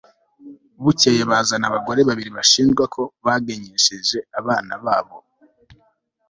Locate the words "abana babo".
4.39-5.17